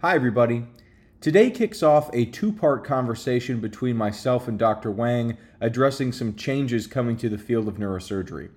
[0.00, 0.66] Hi, everybody.
[1.22, 4.90] Today kicks off a two part conversation between myself and Dr.
[4.90, 8.50] Wang addressing some changes coming to the field of neurosurgery.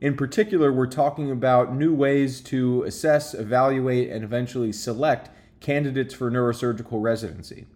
[0.00, 5.30] In particular, we're talking about new ways to assess, evaluate, and eventually select
[5.60, 7.66] candidates for neurosurgical residency.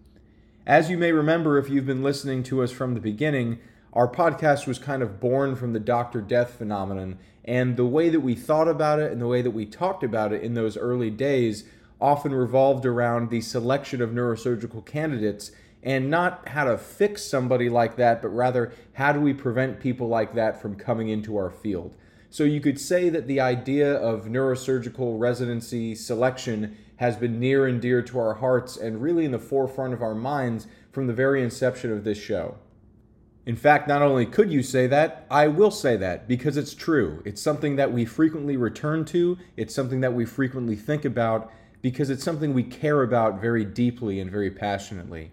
[0.67, 3.59] As you may remember, if you've been listening to us from the beginning,
[3.93, 6.19] our podcast was kind of born from the Dr.
[6.19, 9.65] Death phenomenon, and the way that we thought about it and the way that we
[9.65, 11.63] talked about it in those early days
[11.99, 17.95] often revolved around the selection of neurosurgical candidates and not how to fix somebody like
[17.95, 21.95] that, but rather how do we prevent people like that from coming into our field.
[22.29, 27.81] So you could say that the idea of neurosurgical residency selection has been near and
[27.81, 31.43] dear to our hearts and really in the forefront of our minds from the very
[31.43, 32.57] inception of this show.
[33.45, 37.21] In fact, not only could you say that, I will say that because it's true.
[37.25, 41.51] It's something that we frequently return to, it's something that we frequently think about
[41.85, 45.29] because it's something we care about very deeply and very passionately.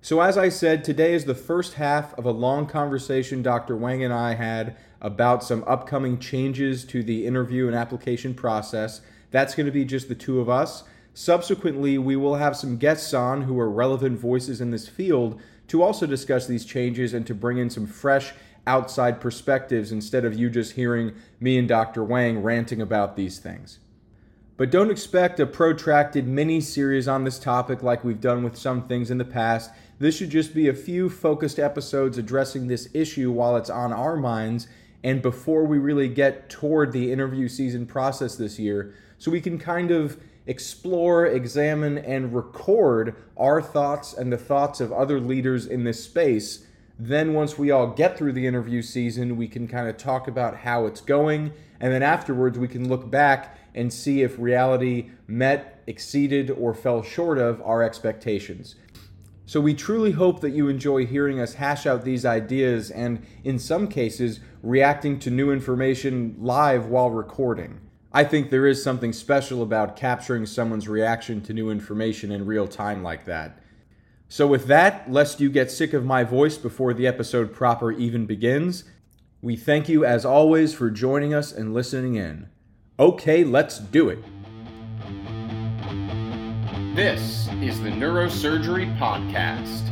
[0.00, 3.76] So, as I said, today is the first half of a long conversation Dr.
[3.76, 9.00] Wang and I had about some upcoming changes to the interview and application process.
[9.32, 10.84] That's going to be just the two of us.
[11.14, 15.82] Subsequently, we will have some guests on who are relevant voices in this field to
[15.82, 18.34] also discuss these changes and to bring in some fresh
[18.68, 22.04] outside perspectives instead of you just hearing me and Dr.
[22.04, 23.80] Wang ranting about these things.
[24.56, 28.88] But don't expect a protracted mini series on this topic like we've done with some
[28.88, 29.70] things in the past.
[29.98, 34.16] This should just be a few focused episodes addressing this issue while it's on our
[34.16, 34.66] minds
[35.04, 39.58] and before we really get toward the interview season process this year, so we can
[39.58, 45.84] kind of explore, examine, and record our thoughts and the thoughts of other leaders in
[45.84, 46.66] this space.
[46.98, 50.56] Then, once we all get through the interview season, we can kind of talk about
[50.56, 51.52] how it's going.
[51.78, 57.02] And then afterwards, we can look back and see if reality met, exceeded, or fell
[57.02, 58.74] short of our expectations.
[59.48, 63.60] So, we truly hope that you enjoy hearing us hash out these ideas and, in
[63.60, 67.78] some cases, reacting to new information live while recording.
[68.12, 72.66] I think there is something special about capturing someone's reaction to new information in real
[72.66, 73.60] time like that.
[74.28, 78.26] So, with that, lest you get sick of my voice before the episode proper even
[78.26, 78.82] begins,
[79.40, 82.48] we thank you as always for joining us and listening in.
[82.98, 84.18] Okay, let's do it.
[86.96, 89.84] This is the Neurosurgery Podcast.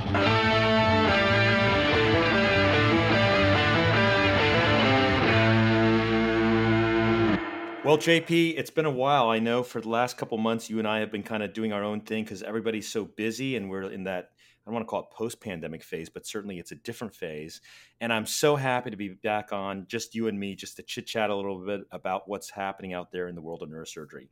[7.85, 9.29] Well, JP, it's been a while.
[9.29, 11.75] I know for the last couple months, you and I have been kind of doing
[11.75, 14.31] our own thing because everybody's so busy and we're in that,
[14.65, 17.61] I don't want to call it post pandemic phase, but certainly it's a different phase.
[18.01, 21.07] And I'm so happy to be back on just you and me, just to chit
[21.07, 24.29] chat a little bit about what's happening out there in the world of neurosurgery.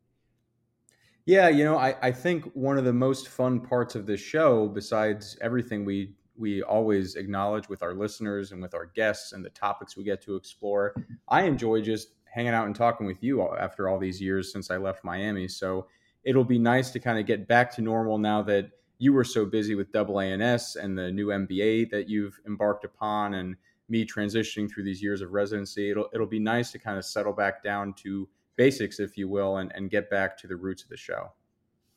[1.26, 4.68] Yeah, you know, I, I think one of the most fun parts of this show,
[4.68, 9.50] besides everything we we always acknowledge with our listeners and with our guests and the
[9.50, 10.94] topics we get to explore,
[11.28, 14.78] I enjoy just hanging out and talking with you after all these years since I
[14.78, 15.46] left Miami.
[15.46, 15.86] So
[16.24, 18.70] it'll be nice to kind of get back to normal now that
[19.02, 23.34] you were so busy with double ANS and the new MBA that you've embarked upon
[23.34, 23.56] and
[23.88, 25.90] me transitioning through these years of residency.
[25.90, 29.56] It'll it'll be nice to kind of settle back down to basics, if you will,
[29.56, 31.32] and, and get back to the roots of the show.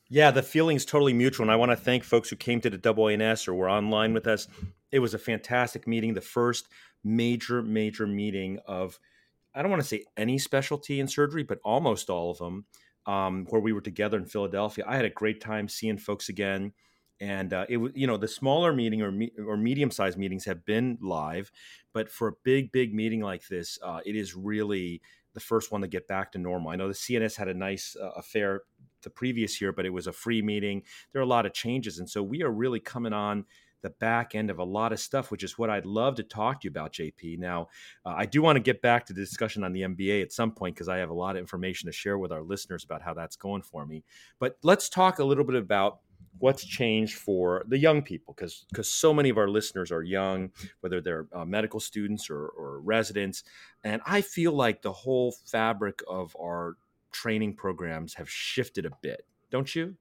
[0.08, 1.44] Yeah, the feeling's totally mutual.
[1.44, 4.12] And I want to thank folks who came to the double ANS or were online
[4.12, 4.48] with us.
[4.90, 6.68] It was a fantastic meeting, the first
[7.04, 8.98] major, major meeting of–
[9.56, 12.66] I don't want to say any specialty in surgery, but almost all of them,
[13.06, 14.84] um, where we were together in Philadelphia.
[14.86, 16.74] I had a great time seeing folks again.
[17.20, 20.44] And uh, it was, you know, the smaller meeting or me- or medium sized meetings
[20.44, 21.50] have been live,
[21.92, 25.00] but for a big, big meeting like this, uh, it is really
[25.32, 26.70] the first one to get back to normal.
[26.70, 28.62] I know the CNS had a nice uh, affair
[29.02, 30.82] the previous year, but it was a free meeting.
[31.12, 33.44] There are a lot of changes, and so we are really coming on
[33.82, 36.60] the back end of a lot of stuff, which is what I'd love to talk
[36.60, 37.38] to you about, JP.
[37.38, 37.68] Now,
[38.04, 40.50] uh, I do want to get back to the discussion on the MBA at some
[40.50, 43.14] point because I have a lot of information to share with our listeners about how
[43.14, 44.02] that's going for me.
[44.40, 46.00] But let's talk a little bit about
[46.38, 48.34] what's changed for the young people?
[48.34, 50.50] Because because so many of our listeners are young
[50.80, 53.44] whether they're uh, medical students or, or residents
[53.84, 56.76] and i feel like the whole fabric of our
[57.12, 59.24] training programs have shifted a bit.
[59.50, 59.96] Don't you?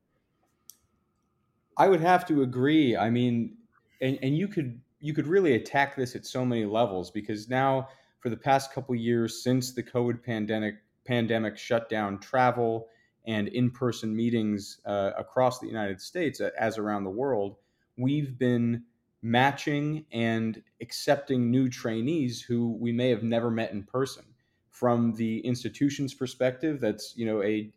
[1.77, 2.97] I would have to agree.
[2.97, 3.57] I mean
[4.01, 7.87] and, and you could you could really attack this at so many levels because now
[8.19, 12.87] for the past couple years since the COVID pandemic pandemic shut down travel
[13.27, 17.57] and in-person meetings uh, across the United States as around the world,
[17.97, 18.83] we've been
[19.21, 24.23] matching and accepting new trainees who we may have never met in person.
[24.69, 27.71] From the institution's perspective, that's you know a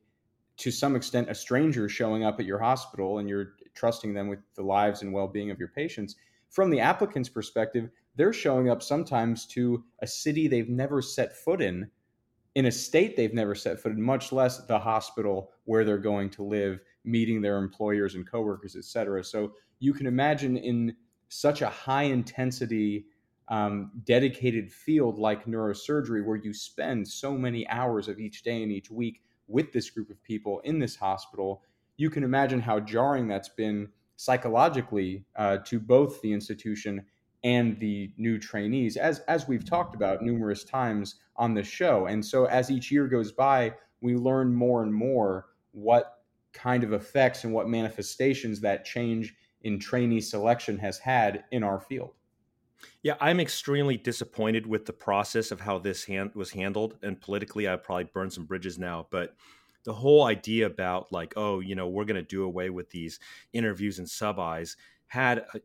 [0.59, 4.41] to some extent a stranger showing up at your hospital and you're trusting them with
[4.57, 6.17] the lives and well-being of your patients
[6.51, 11.63] from the applicant's perspective they're showing up sometimes to a city they've never set foot
[11.63, 11.89] in
[12.59, 16.29] in a state they've never set foot in much less the hospital where they're going
[16.29, 19.23] to live meeting their employers and coworkers et cetera.
[19.23, 20.97] So you can imagine in
[21.29, 23.07] such a high intensity
[23.47, 28.73] um, dedicated field like neurosurgery where you spend so many hours of each day and
[28.73, 31.63] each week with this group of people in this hospital,
[31.97, 37.05] you can imagine how jarring that's been psychologically uh, to both the institution
[37.45, 39.69] and the new trainees, as as we've mm-hmm.
[39.69, 42.07] talked about numerous times on the show.
[42.07, 46.19] And so, as each year goes by, we learn more and more what
[46.53, 51.81] kind of effects and what manifestations that change in trainee selection has had in our
[51.81, 52.15] field.
[53.03, 56.97] Yeah, I'm extremely disappointed with the process of how this hand was handled.
[57.03, 59.07] And politically, I probably burned some bridges now.
[59.11, 59.35] But
[59.85, 63.19] the whole idea about like, oh, you know, we're going to do away with these
[63.53, 64.77] interviews and sub Is
[65.09, 65.61] had, a,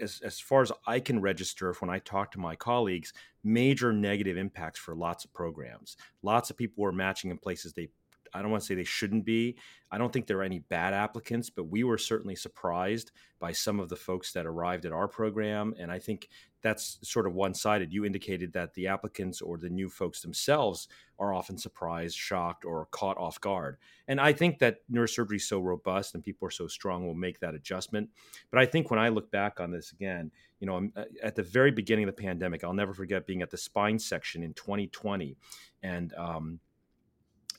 [0.00, 3.12] as as far as I can register, when I talk to my colleagues,
[3.42, 5.96] major negative impacts for lots of programs.
[6.22, 7.88] Lots of people were matching in places they
[8.34, 9.56] I don't want to say they shouldn't be.
[9.90, 13.78] I don't think there are any bad applicants, but we were certainly surprised by some
[13.78, 15.72] of the folks that arrived at our program.
[15.78, 16.28] And I think
[16.60, 17.92] that's sort of one sided.
[17.92, 20.88] You indicated that the applicants or the new folks themselves
[21.18, 23.76] are often surprised, shocked, or caught off guard.
[24.08, 27.38] And I think that neurosurgery is so robust and people are so strong will make
[27.40, 28.08] that adjustment.
[28.50, 31.42] But I think when I look back on this again, you know, uh, at the
[31.42, 35.36] very beginning of the pandemic, I'll never forget being at the spine section in 2020.
[35.82, 36.60] And, um,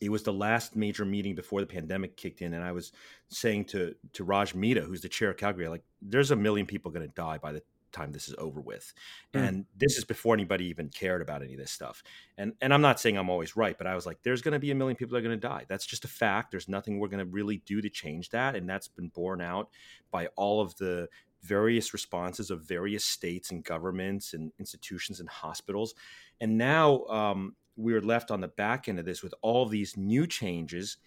[0.02, 2.92] it was the last major meeting before the pandemic kicked in, and I was
[3.30, 6.92] saying to to Raj Midha, who's the chair of Calgary, like, there's a million people
[6.92, 7.62] going to die by the
[7.92, 8.94] time this is over with,
[9.34, 9.48] mm.
[9.48, 12.04] and this is before anybody even cared about any of this stuff.
[12.38, 14.60] And and I'm not saying I'm always right, but I was like, there's going to
[14.60, 15.66] be a million people that are going to die.
[15.68, 16.52] That's just a fact.
[16.52, 19.70] There's nothing we're going to really do to change that, and that's been borne out
[20.12, 21.08] by all of the
[21.42, 25.94] various responses of various states and governments and institutions and hospitals.
[26.42, 29.98] And now um, we are left on the back end of this with all these
[29.98, 30.98] new changes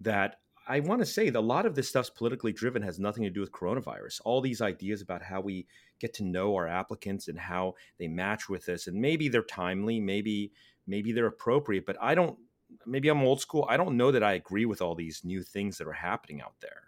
[0.00, 0.36] that
[0.68, 3.30] I want to say that a lot of this stuff's politically driven has nothing to
[3.30, 4.20] do with coronavirus.
[4.24, 5.66] All these ideas about how we
[6.00, 10.00] get to know our applicants and how they match with us, and maybe they're timely,
[10.00, 10.52] maybe
[10.86, 12.38] maybe they're appropriate, but I don't.
[12.84, 13.64] Maybe I'm old school.
[13.68, 16.54] I don't know that I agree with all these new things that are happening out
[16.60, 16.82] there.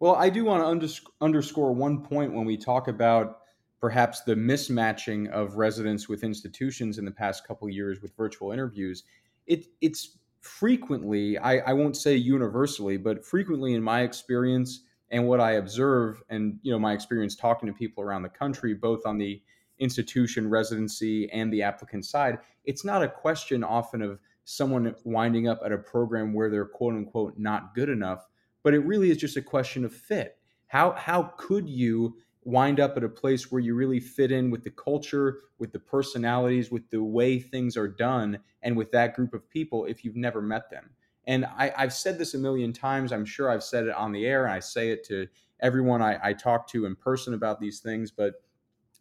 [0.00, 3.41] Well, I do want to underscore one point when we talk about
[3.82, 9.02] perhaps the mismatching of residents with institutions in the past couple years with virtual interviews,
[9.48, 15.40] it, it's frequently, I, I won't say universally, but frequently in my experience and what
[15.40, 19.18] I observe, and you know my experience talking to people around the country, both on
[19.18, 19.42] the
[19.80, 25.60] institution residency and the applicant side, it's not a question often of someone winding up
[25.64, 28.26] at a program where they're quote unquote not good enough,
[28.62, 30.38] but it really is just a question of fit.
[30.68, 34.64] How how could you wind up at a place where you really fit in with
[34.64, 39.32] the culture, with the personalities, with the way things are done, and with that group
[39.34, 40.90] of people if you've never met them.
[41.26, 43.12] And I, have said this a million times.
[43.12, 45.28] I'm sure I've said it on the air, and I say it to
[45.60, 48.10] everyone I, I talk to in person about these things.
[48.10, 48.34] But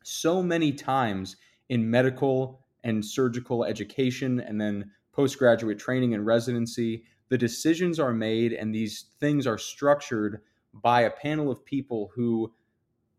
[0.04, 1.38] so many times
[1.70, 8.54] in medical and surgical education, and then postgraduate training and residency, the decisions are made
[8.54, 10.42] and these things are structured
[10.74, 12.52] by a panel of people who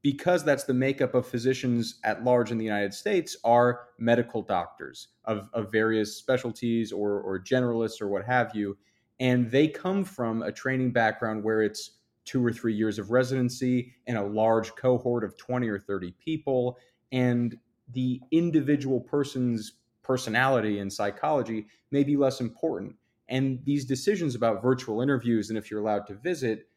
[0.02, 5.08] because that's the makeup of physicians at large in the United States, are medical doctors
[5.24, 8.76] of, of various specialties or, or generalists or what have you.
[9.20, 11.92] And they come from a training background where it's
[12.24, 16.78] two or three years of residency and a large cohort of 20 or 30 people.
[17.12, 17.56] And
[17.92, 22.96] the individual person's personality and psychology may be less important.
[23.28, 26.68] And these decisions about virtual interviews and if you're allowed to visit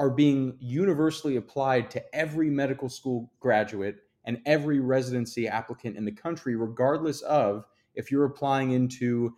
[0.00, 6.10] are being universally applied to every medical school graduate and every residency applicant in the
[6.10, 9.36] country, regardless of if you're applying into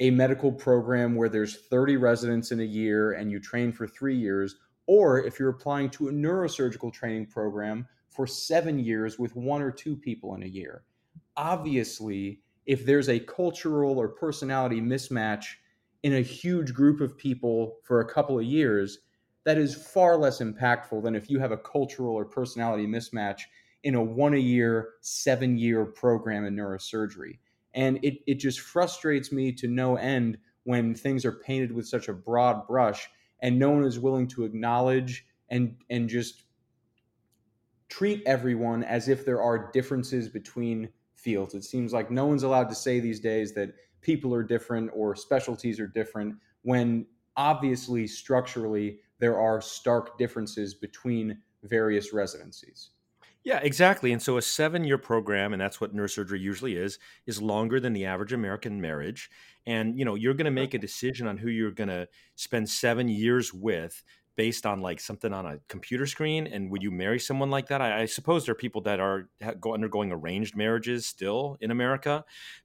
[0.00, 4.14] a medical program where there's 30 residents in a year and you train for three
[4.14, 9.62] years, or if you're applying to a neurosurgical training program for seven years with one
[9.62, 10.82] or two people in a year.
[11.38, 15.46] Obviously, if there's a cultural or personality mismatch
[16.02, 18.98] in a huge group of people for a couple of years,
[19.46, 23.42] that is far less impactful than if you have a cultural or personality mismatch
[23.84, 27.38] in a one a year, seven year program in neurosurgery.
[27.72, 32.08] And it, it just frustrates me to no end when things are painted with such
[32.08, 33.08] a broad brush
[33.40, 36.42] and no one is willing to acknowledge and, and just
[37.88, 41.54] treat everyone as if there are differences between fields.
[41.54, 45.14] It seems like no one's allowed to say these days that people are different or
[45.14, 52.90] specialties are different when obviously structurally there are stark differences between various residencies.
[53.44, 54.12] Yeah, exactly.
[54.12, 57.92] And so a seven year program, and that's what neurosurgery usually is, is longer than
[57.92, 59.30] the average American marriage.
[59.64, 63.54] And you know, you're gonna make a decision on who you're gonna spend seven years
[63.54, 64.02] with
[64.36, 67.80] based on like something on a computer screen and would you marry someone like that
[67.80, 69.28] i, I suppose there are people that are
[69.58, 72.24] go, undergoing arranged marriages still in america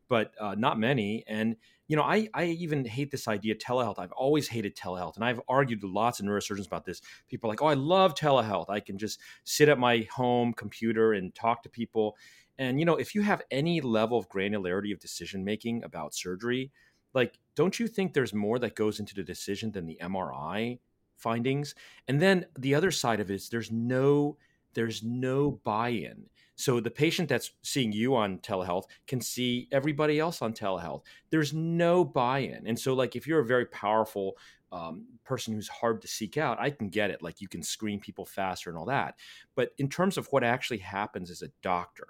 [0.10, 1.56] but uh, not many and
[1.92, 5.42] you know I, I even hate this idea telehealth i've always hated telehealth and i've
[5.48, 8.98] argued lots of neurosurgeons about this people are like oh i love telehealth i can
[8.98, 12.16] just sit at my home computer and talk to people
[12.58, 16.72] and you know if you have any level of granularity of decision making about surgery
[17.14, 20.80] like don't you think there's more that goes into the decision than the mri
[21.22, 21.76] findings.
[22.08, 24.38] And then the other side of it is there's no
[24.74, 26.28] there's no buy-in.
[26.62, 31.01] So the patient that's seeing you on telehealth can see everybody else on telehealth.
[31.32, 34.38] There's no buy-in, and so like if you're a very powerful
[34.72, 37.24] um, person who's hard to seek out, I can get it.
[37.24, 39.15] Like you can screen people faster and all that.
[39.56, 42.08] But in terms of what actually happens as a doctor,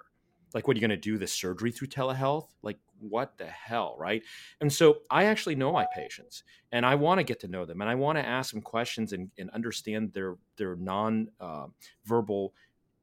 [0.54, 3.96] like what are you going to do the surgery through telehealth like what the hell
[3.98, 4.22] right
[4.60, 7.80] and so i actually know my patients and i want to get to know them
[7.80, 11.66] and i want to ask them questions and, and understand their their non uh,
[12.04, 12.52] verbal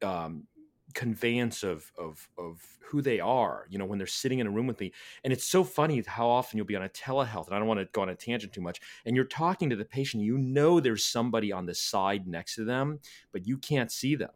[0.03, 0.43] um,
[0.93, 4.65] conveyance of, of of who they are you know when they're sitting in a room
[4.65, 4.91] with me
[5.23, 7.79] and it's so funny how often you'll be on a telehealth and i don't want
[7.79, 10.79] to go on a tangent too much and you're talking to the patient you know
[10.79, 12.99] there's somebody on the side next to them
[13.31, 14.31] but you can't see them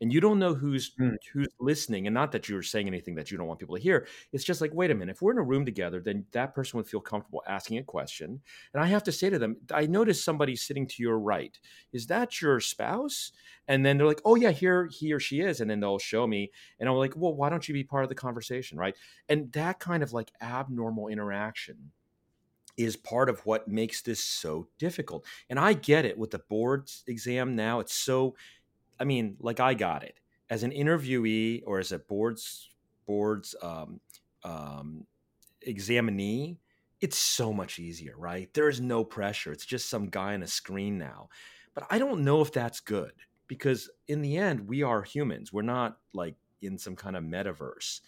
[0.00, 1.16] and you don't know who's mm.
[1.32, 4.06] who's listening and not that you're saying anything that you don't want people to hear
[4.32, 6.76] it's just like wait a minute if we're in a room together then that person
[6.76, 8.40] would feel comfortable asking a question
[8.72, 11.58] and i have to say to them i noticed somebody sitting to your right
[11.92, 13.32] is that your spouse
[13.68, 16.26] and then they're like oh yeah here he or she is and then they'll show
[16.26, 18.96] me and i'm like well why don't you be part of the conversation right
[19.28, 21.90] and that kind of like abnormal interaction
[22.76, 25.24] is part of what makes this so difficult.
[25.48, 27.78] And I get it with the board exam now.
[27.78, 28.34] It's so
[28.98, 30.20] I mean, like I got it
[30.50, 32.70] as an interviewee or as a boards
[33.06, 34.00] boards um,
[34.42, 35.06] um,
[35.62, 36.58] examinee.
[37.00, 38.52] It's so much easier, right?
[38.54, 39.52] There is no pressure.
[39.52, 41.28] It's just some guy on a screen now.
[41.74, 43.12] But I don't know if that's good
[43.46, 45.52] because in the end, we are humans.
[45.52, 48.00] We're not like in some kind of metaverse.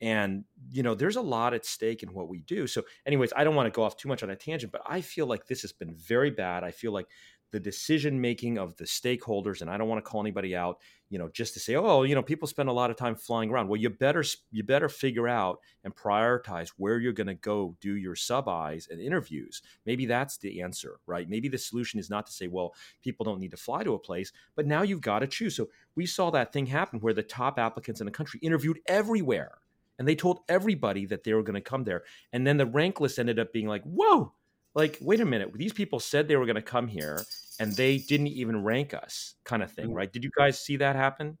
[0.00, 2.66] And, you know, there's a lot at stake in what we do.
[2.66, 5.00] So, anyways, I don't want to go off too much on a tangent, but I
[5.00, 6.64] feel like this has been very bad.
[6.64, 7.06] I feel like
[7.52, 10.78] the decision making of the stakeholders and i don't want to call anybody out
[11.12, 13.50] you know just to say oh you know people spend a lot of time flying
[13.50, 13.68] around.
[13.68, 17.96] Well you better you better figure out and prioritize where you're going to go do
[17.96, 19.60] your sub Is and interviews.
[19.84, 21.28] Maybe that's the answer right?
[21.28, 23.98] Maybe the solution is not to say well people don't need to fly to a
[23.98, 25.54] place but now you've got to choose.
[25.54, 29.58] So we saw that thing happen where the top applicants in the country interviewed everywhere
[29.98, 33.00] and they told everybody that they were going to come there and then the rank
[33.00, 34.32] list ended up being like whoa!
[34.74, 35.52] Like wait a minute.
[35.52, 37.22] These people said they were going to come here
[37.62, 39.94] and they didn't even rank us kind of thing mm.
[39.94, 40.12] right?
[40.12, 41.38] Did you guys see that happen?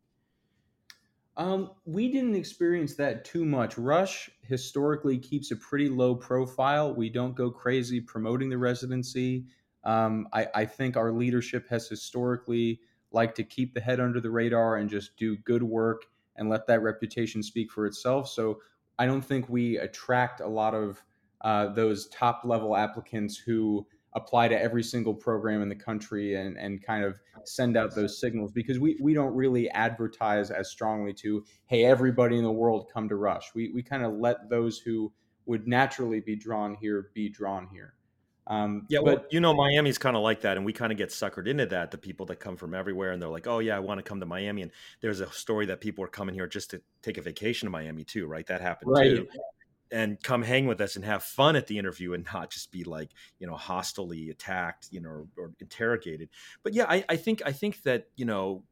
[1.36, 3.76] Um, we didn't experience that too much.
[3.76, 6.94] Rush historically keeps a pretty low profile.
[6.94, 9.46] We don't go crazy promoting the residency.
[9.84, 14.30] Um, I, I think our leadership has historically liked to keep the head under the
[14.30, 16.02] radar and just do good work
[16.36, 18.28] and let that reputation speak for itself.
[18.28, 18.60] So
[18.98, 21.02] i don't think we attract a lot of
[21.40, 26.56] uh, those top level applicants who apply to every single program in the country and,
[26.58, 31.12] and kind of send out those signals because we, we don't really advertise as strongly
[31.12, 34.78] to hey everybody in the world come to rush we, we kind of let those
[34.78, 35.12] who
[35.46, 37.94] would naturally be drawn here be drawn here
[38.48, 40.98] um, yeah, but well, you know, Miami's kind of like that, and we kind of
[40.98, 41.92] get suckered into that.
[41.92, 44.18] The people that come from everywhere, and they're like, "Oh yeah, I want to come
[44.18, 47.22] to Miami." And there's a story that people are coming here just to take a
[47.22, 48.44] vacation to Miami too, right?
[48.48, 49.14] That happened right.
[49.14, 49.28] too
[49.92, 52.82] and come hang with us and have fun at the interview and not just be
[52.82, 56.30] like you know hostily attacked you know or, or interrogated.
[56.62, 58.64] But yeah I, I, think i think that you know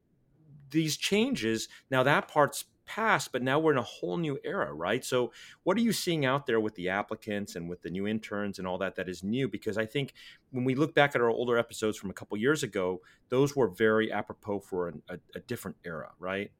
[0.71, 5.05] these changes now that part's past but now we're in a whole new era right?
[5.05, 5.31] So
[5.63, 8.67] what are you seeing out there with the applicants and with the new interns and
[8.67, 9.47] all that that is new?
[9.47, 10.13] Because i think
[10.49, 13.67] when we look back at our older episodes from a couple years ago those were
[13.67, 16.51] very apropos for an, a, a different era right?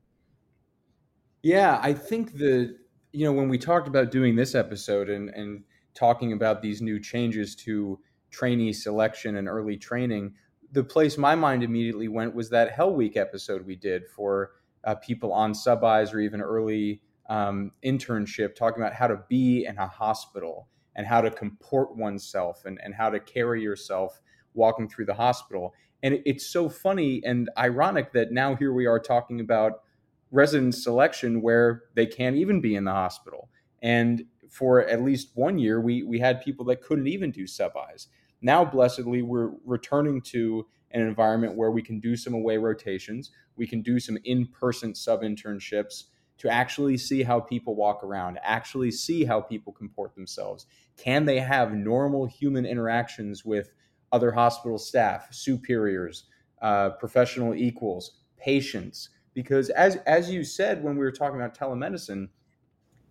[1.42, 2.78] Yeah i think the
[3.12, 5.64] you know, when we talked about doing this episode and, and
[5.94, 8.00] talking about these new changes to
[8.30, 10.34] trainee selection and early training,
[10.72, 14.52] the place my mind immediately went was that Hell Week episode we did for
[14.86, 19.78] uh, people on sub-Is or even early um, internship, talking about how to be in
[19.78, 24.22] a hospital and how to comport oneself and, and how to carry yourself
[24.54, 25.74] walking through the hospital.
[26.04, 29.82] And it, it's so funny and ironic that now here we are talking about
[30.32, 33.50] resident selection where they can't even be in the hospital.
[33.82, 37.74] And for at least one year, we we had people that couldn't even do sub
[37.94, 38.08] Is.
[38.42, 43.68] Now, blessedly, we're returning to an environment where we can do some away rotations, we
[43.68, 46.06] can do some in person sub internships
[46.38, 50.66] to actually see how people walk around, actually see how people comport themselves.
[50.98, 53.70] Can they have normal human interactions with
[54.12, 56.24] other hospital staff, superiors,
[56.62, 59.10] uh, professional equals, patients?
[59.34, 62.30] Because as as you said when we were talking about telemedicine,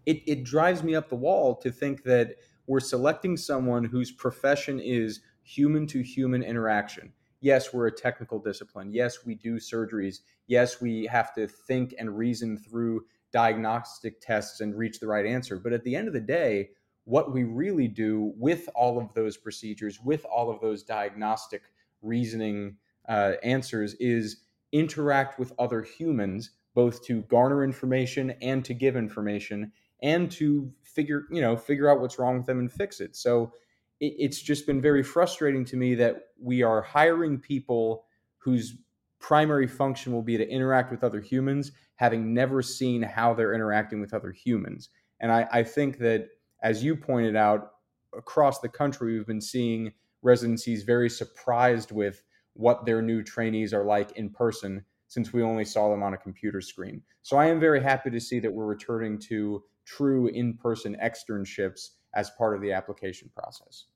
[0.06, 2.36] it, it drives me up the wall to think that
[2.66, 7.12] we're selecting someone whose profession is human to human interaction.
[7.40, 8.92] Yes, we're a technical discipline.
[8.92, 10.20] Yes, we do surgeries.
[10.46, 15.58] Yes, we have to think and reason through diagnostic tests and reach the right answer.
[15.58, 16.70] But at the end of the day,
[17.04, 21.62] what we really do with all of those procedures, with all of those diagnostic
[22.02, 22.76] reasoning
[23.08, 29.72] uh, answers, is interact with other humans, both to garner information and to give information,
[30.02, 33.16] and to figure you know figure out what's wrong with them and fix it.
[33.16, 33.52] So
[34.00, 38.04] it, it's just been very frustrating to me that we are hiring people
[38.38, 38.76] whose
[39.18, 44.00] primary function will be to interact with other humans, having never seen how they're interacting
[44.00, 44.88] with other humans.
[45.20, 46.28] And I, I think that,
[46.62, 47.72] as you pointed out,
[48.16, 52.22] across the country, we've been seeing residencies very surprised with
[52.54, 56.18] what their new trainees are like in person since we only saw them on a
[56.18, 57.02] computer screen.
[57.22, 61.90] So I am very happy to see that we're returning to true in person externships
[62.14, 63.86] as part of the application process.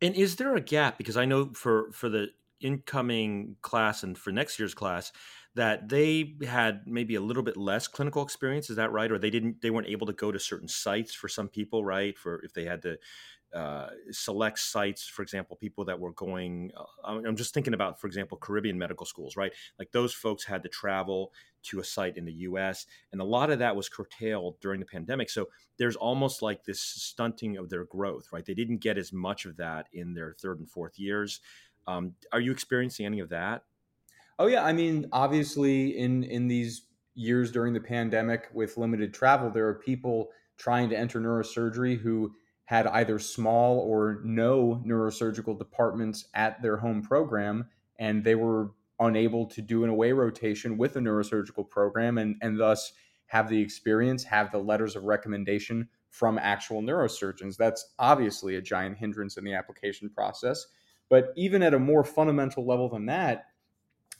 [0.00, 0.96] And is there a gap?
[0.96, 2.28] Because I know for for the
[2.60, 5.12] incoming class and for next year's class
[5.54, 9.30] that they had maybe a little bit less clinical experience is that right or they
[9.30, 12.52] didn't they weren't able to go to certain sites for some people right for if
[12.52, 12.96] they had to
[13.54, 16.70] uh, select sites, for example, people that were going.
[16.76, 19.52] Uh, I'm just thinking about, for example, Caribbean medical schools, right?
[19.78, 21.32] Like those folks had to travel
[21.64, 24.86] to a site in the US, and a lot of that was curtailed during the
[24.86, 25.30] pandemic.
[25.30, 28.44] So there's almost like this stunting of their growth, right?
[28.44, 31.40] They didn't get as much of that in their third and fourth years.
[31.86, 33.64] Um, are you experiencing any of that?
[34.38, 34.64] Oh, yeah.
[34.64, 39.74] I mean, obviously, in, in these years during the pandemic with limited travel, there are
[39.74, 42.32] people trying to enter neurosurgery who
[42.70, 47.66] had either small or no neurosurgical departments at their home program,
[47.98, 52.60] and they were unable to do an away rotation with a neurosurgical program and, and
[52.60, 52.92] thus
[53.26, 57.56] have the experience, have the letters of recommendation from actual neurosurgeons.
[57.56, 60.64] That's obviously a giant hindrance in the application process.
[61.08, 63.46] But even at a more fundamental level than that,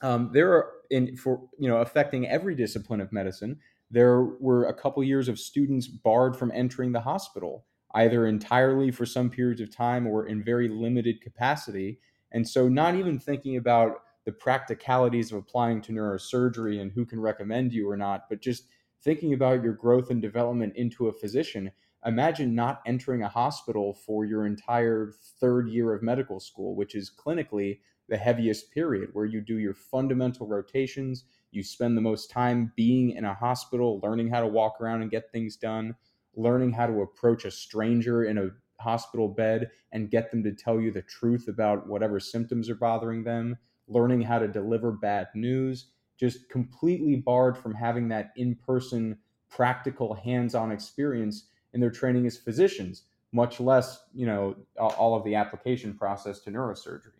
[0.03, 3.61] um, there are in for you know affecting every discipline of medicine.
[3.93, 9.07] There were a couple years of students barred from entering the hospital either entirely for
[9.07, 11.99] some periods of time or in very limited capacity.
[12.33, 17.21] And so, not even thinking about the practicalities of applying to neurosurgery and who can
[17.21, 18.65] recommend you or not, but just
[19.03, 21.73] thinking about your growth and development into a physician.
[22.07, 27.11] Imagine not entering a hospital for your entire third year of medical school, which is
[27.11, 31.25] clinically the heaviest period where you do your fundamental rotations.
[31.51, 35.11] You spend the most time being in a hospital, learning how to walk around and
[35.11, 35.95] get things done
[36.35, 38.49] learning how to approach a stranger in a
[38.81, 43.25] hospital bed and get them to tell you the truth about whatever symptoms are bothering
[43.25, 43.57] them,
[43.89, 50.15] learning how to deliver bad news, just completely barred from having that in person, practical,
[50.15, 55.35] hands on experience in their training as physicians, much less, you know, all of the
[55.35, 57.13] application process to neurosurgery.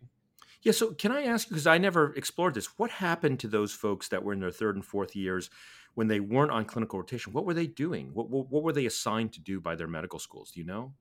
[0.63, 3.73] Yeah, so can I ask you, because I never explored this, what happened to those
[3.73, 5.49] folks that were in their third and fourth years
[5.95, 8.11] when they weren't on clinical rotation, what were they doing?
[8.13, 10.51] What, what, what were they assigned to do by their medical schools?
[10.51, 10.93] Do you know?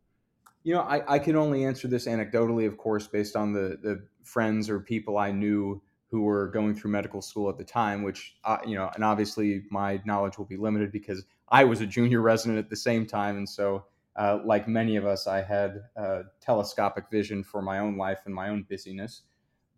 [0.63, 4.05] You know, I, I can only answer this anecdotally, of course, based on the, the
[4.23, 8.35] friends or people I knew who were going through medical school at the time, which,
[8.45, 12.21] uh, you know, and obviously my knowledge will be limited because I was a junior
[12.21, 13.37] resident at the same time.
[13.37, 13.85] And so,
[14.17, 18.35] uh, like many of us, I had uh, telescopic vision for my own life and
[18.35, 19.23] my own busyness.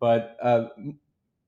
[0.00, 0.68] But uh,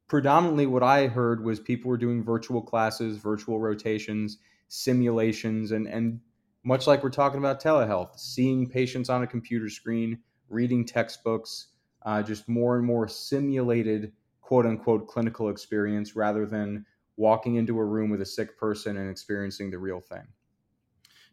[0.09, 4.39] predominantly what I heard was people were doing virtual classes, virtual rotations,
[4.69, 6.21] simulations, and and
[6.65, 11.69] much like we're talking about telehealth, seeing patients on a computer screen, reading textbooks,
[12.03, 16.85] uh, just more and more simulated quote unquote clinical experience rather than
[17.17, 20.27] walking into a room with a sick person and experiencing the real thing.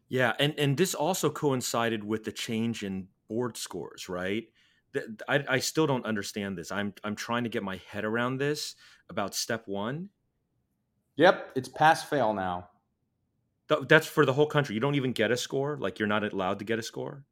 [0.07, 4.47] Yeah, and and this also coincided with the change in board scores, right?
[5.27, 6.71] I, I still don't understand this.
[6.71, 8.75] I'm I'm trying to get my head around this
[9.09, 10.09] about step one.
[11.15, 12.69] Yep, it's pass fail now.
[13.87, 14.75] That's for the whole country.
[14.75, 15.77] You don't even get a score.
[15.77, 17.23] Like you're not allowed to get a score.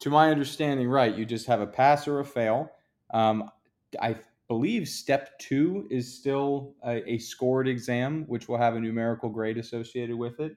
[0.00, 1.14] To my understanding, right?
[1.14, 2.70] You just have a pass or a fail.
[3.12, 3.50] Um,
[4.00, 4.16] I
[4.48, 9.56] believe step two is still a, a, scored exam, which will have a numerical grade
[9.56, 10.56] associated with it.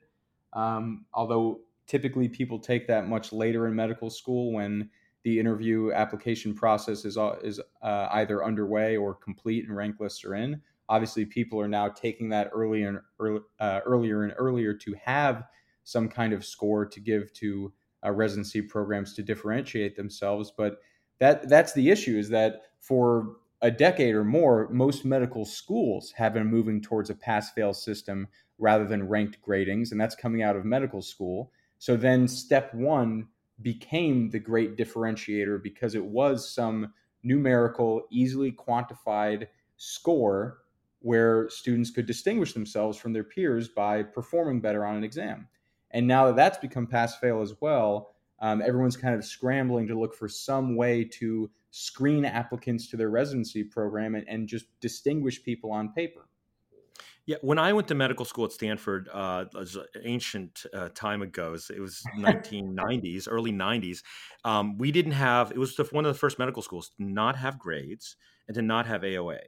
[0.54, 4.90] Um, although typically people take that much later in medical school when
[5.24, 10.36] the interview application process is is uh, either underway or complete and rank lists are
[10.36, 10.62] in.
[10.90, 15.44] Obviously, people are now taking that earlier and uh, earlier and earlier to have
[15.84, 17.74] some kind of score to give to
[18.06, 20.52] uh, residency programs to differentiate themselves.
[20.56, 20.80] But
[21.20, 26.34] that that's the issue is that for a decade or more, most medical schools have
[26.34, 28.28] been moving towards a pass fail system
[28.60, 31.52] rather than ranked gradings, and that's coming out of medical school.
[31.80, 33.28] So then step one
[33.62, 36.94] became the great differentiator because it was some
[37.24, 40.60] numerical, easily quantified score
[41.00, 45.48] where students could distinguish themselves from their peers by performing better on an exam.
[45.92, 50.00] And now that that's become pass fail as well, um, everyone's kind of scrambling to
[50.00, 55.44] look for some way to screen applicants to their residency program and, and just distinguish
[55.44, 56.27] people on paper.
[57.28, 61.58] Yeah, when I went to medical school at Stanford, uh, was ancient uh, time ago.
[61.70, 64.02] It was 1990s, early 90s.
[64.46, 65.52] Um, we didn't have.
[65.52, 68.16] It was the, one of the first medical schools to not have grades
[68.48, 69.40] and to not have AOA.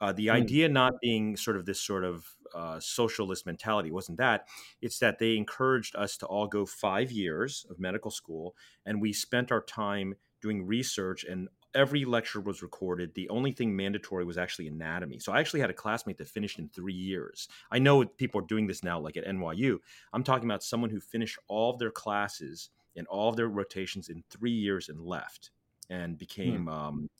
[0.00, 0.32] Uh, the mm.
[0.32, 4.46] idea not being sort of this sort of uh, socialist mentality wasn't that.
[4.80, 8.54] It's that they encouraged us to all go five years of medical school,
[8.86, 13.14] and we spent our time doing research and every lecture was recorded.
[13.14, 15.18] The only thing mandatory was actually anatomy.
[15.18, 17.48] So I actually had a classmate that finished in three years.
[17.70, 19.78] I know people are doing this now, like at NYU.
[20.12, 24.08] I'm talking about someone who finished all of their classes and all of their rotations
[24.08, 25.50] in three years and left
[25.90, 26.62] and became.
[26.62, 26.68] Hmm.
[26.68, 27.10] Um,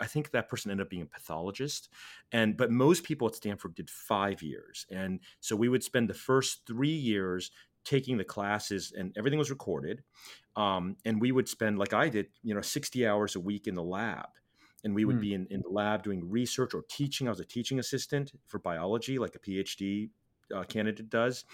[0.00, 1.88] I think that person ended up being a pathologist,
[2.32, 6.14] and but most people at Stanford did five years, and so we would spend the
[6.14, 7.52] first three years
[7.84, 10.02] taking the classes and everything was recorded
[10.56, 13.74] um, and we would spend like i did you know 60 hours a week in
[13.74, 14.28] the lab
[14.84, 15.20] and we would mm.
[15.20, 17.28] be in, in the lab doing research or teaching.
[17.28, 20.10] I was a teaching assistant for biology like a phd
[20.54, 21.44] uh, candidate does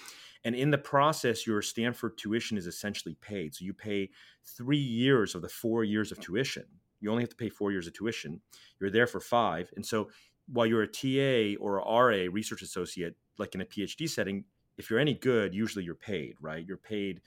[0.45, 3.55] and in the process your stanford tuition is essentially paid.
[3.55, 4.11] So you pay
[4.45, 6.65] three years of the four years of tuition.
[7.01, 8.41] You only have to pay four years of tuition.
[8.81, 10.09] You're there for five and so
[10.51, 14.45] while you're a ta or a ra research associate like in a phd setting
[14.79, 16.65] if you're any good, usually you're paid, right?
[16.67, 17.21] You're paid.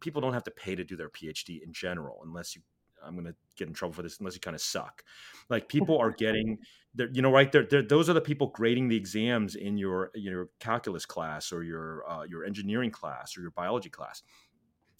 [0.00, 2.62] People don't have to pay to do their PhD in general, unless you.
[3.04, 5.02] I'm going to get in trouble for this unless you kind of suck.
[5.50, 6.58] Like people are getting,
[7.12, 7.50] you know, right?
[7.50, 11.64] They're, they're, those are the people grading the exams in your your calculus class or
[11.64, 14.22] your uh, your engineering class or your biology class.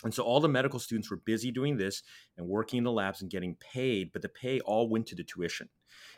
[0.03, 2.03] And so all the medical students were busy doing this
[2.37, 5.23] and working in the labs and getting paid, but the pay all went to the
[5.23, 5.69] tuition.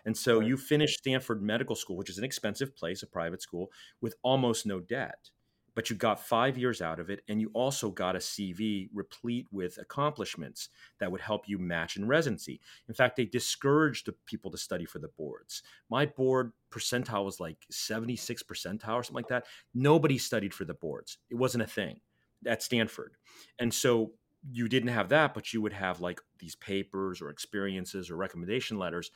[0.06, 3.70] And so you finished Stanford Medical School, which is an expensive place, a private school,
[4.00, 5.28] with almost no debt
[5.74, 9.46] but you got five years out of it and you also got a cv replete
[9.50, 12.60] with accomplishments that would help you match in residency.
[12.88, 15.62] In fact they discouraged the people to study for the boards.
[15.90, 19.46] My board percentile was like 76 percentile or something like that.
[19.74, 21.18] Nobody studied for the boards.
[21.30, 22.00] It wasn't a thing
[22.46, 23.16] at stanford.
[23.58, 24.12] And so
[24.50, 28.78] you didn't have that but you would have like these papers or experiences or recommendation
[28.78, 29.10] letters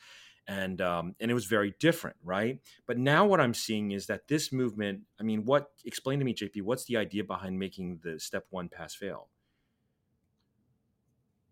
[0.49, 2.59] and um, and it was very different, right?
[2.87, 5.01] But now what I'm seeing is that this movement.
[5.19, 5.69] I mean, what?
[5.85, 6.63] Explain to me, JP.
[6.63, 9.29] What's the idea behind making the step one pass fail?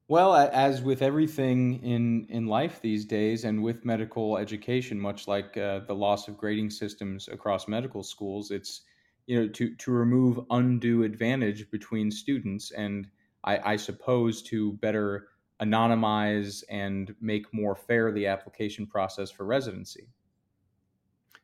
[0.07, 5.55] Well, as with everything in in life these days, and with medical education, much like
[5.57, 8.81] uh, the loss of grading systems across medical schools, it's
[9.27, 13.07] you know to to remove undue advantage between students, and
[13.43, 15.27] I, I suppose to better
[15.61, 20.07] anonymize and make more fair the application process for residency.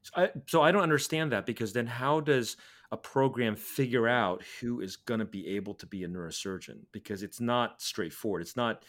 [0.04, 2.58] So I, so I don't understand that because then how does
[2.92, 6.80] a program figure out who is going to be able to be a neurosurgeon?
[6.92, 8.42] Because it's not straightforward.
[8.42, 8.84] It's not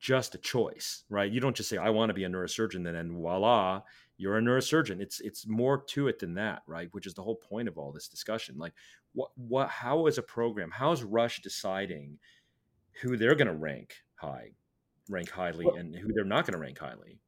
[0.00, 1.30] just a choice, right?
[1.30, 3.82] You don't just say I want to be a neurosurgeon, then and voila,
[4.16, 5.00] you're a neurosurgeon.
[5.00, 6.88] It's it's more to it than that, right?
[6.92, 8.56] Which is the whole point of all this discussion.
[8.58, 8.72] Like,
[9.12, 9.68] what what?
[9.68, 10.70] How is a program?
[10.70, 12.18] How is Rush deciding
[13.00, 14.50] who they're going to rank high?
[15.08, 17.18] Rank highly well, and who they're not going to rank highly.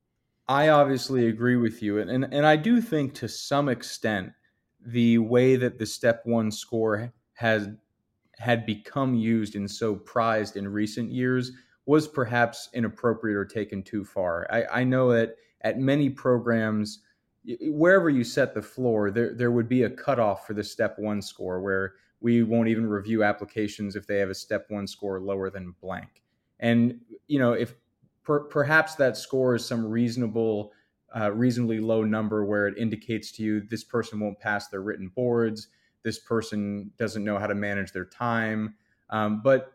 [0.48, 4.32] I obviously agree with you, and, and and I do think to some extent
[4.84, 7.68] the way that the step one score has
[8.38, 11.52] had become used and so prized in recent years
[11.86, 14.46] was perhaps inappropriate or taken too far.
[14.50, 17.00] I, I know that at many programs,
[17.62, 21.22] wherever you set the floor, there there would be a cutoff for the step one
[21.22, 25.50] score where we won't even review applications if they have a step one score lower
[25.50, 26.22] than blank.
[26.60, 27.74] And you know, if
[28.24, 30.72] per, perhaps that score is some reasonable,
[31.14, 35.10] uh, reasonably low number where it indicates to you this person won't pass their written
[35.14, 35.68] boards,
[36.02, 38.74] this person doesn't know how to manage their time.
[39.10, 39.72] Um, but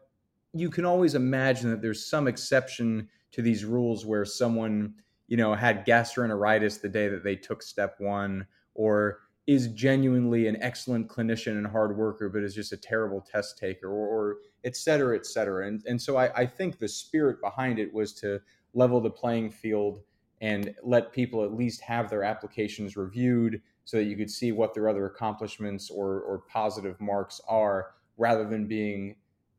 [0.54, 4.96] you can always imagine that there's some exception to these rules where someone,
[5.28, 10.62] you know, had gastroenteritis the day that they took step one, or is genuinely an
[10.62, 14.76] excellent clinician and hard worker, but is just a terrible test taker, or, or et
[14.76, 15.68] cetera, et cetera.
[15.68, 18.40] And, and so I, I think the spirit behind it was to
[18.74, 20.02] level the playing field
[20.42, 24.74] and let people at least have their applications reviewed so that you could see what
[24.74, 29.16] their other accomplishments or, or positive marks are rather than being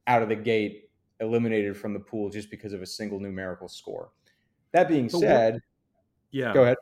[0.06, 4.10] out of the gate eliminated from the pool just because of a single numerical score.
[4.72, 5.62] That being but said, what,
[6.30, 6.78] yeah, go ahead.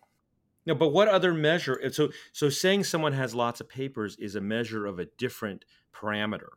[0.65, 1.81] No, but what other measure?
[1.93, 6.49] So, so saying someone has lots of papers is a measure of a different parameter,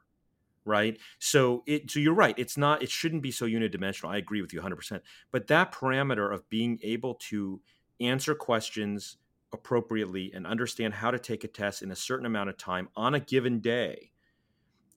[0.66, 0.98] right?
[1.20, 2.38] So, it so you're right.
[2.38, 2.82] It's not.
[2.82, 4.10] It shouldn't be so unidimensional.
[4.10, 4.76] I agree with you 100.
[4.76, 7.62] percent But that parameter of being able to
[8.00, 9.18] answer questions
[9.54, 13.14] appropriately and understand how to take a test in a certain amount of time on
[13.14, 14.12] a given day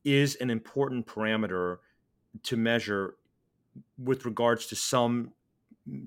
[0.05, 1.79] is an important parameter
[2.44, 3.16] to measure
[3.98, 5.33] with regards to some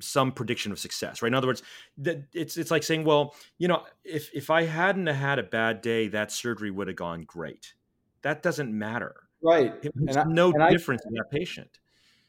[0.01, 1.29] some prediction of success, right?
[1.29, 1.63] In other words,
[1.99, 5.81] that it's it's like saying, well, you know, if if I hadn't had a bad
[5.81, 7.73] day, that surgery would have gone great.
[8.21, 9.73] That doesn't matter, right?
[9.81, 11.69] It makes and no I, difference I, in that patient.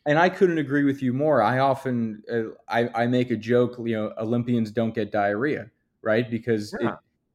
[0.06, 1.42] And I couldn't agree with you more.
[1.42, 5.70] I often uh, I, I make a joke, you know, Olympians don't get diarrhea,
[6.02, 6.30] right?
[6.30, 6.88] Because yeah.
[6.88, 6.94] it,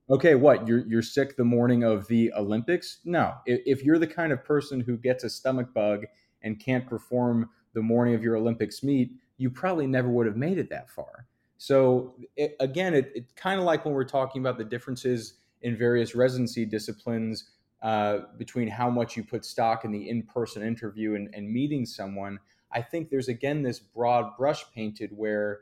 [0.09, 2.99] okay, what you're you're sick the morning of the Olympics?
[3.05, 6.05] No, if, if you're the kind of person who gets a stomach bug
[6.41, 10.57] and can't perform the morning of your Olympics meet you probably never would have made
[10.57, 11.27] it that far.
[11.57, 15.77] So it, again, it's it kind of like when we're talking about the differences in
[15.77, 21.29] various residency disciplines uh, between how much you put stock in the in-person interview and,
[21.33, 22.39] and meeting someone.
[22.71, 25.61] I think there's again this broad brush painted where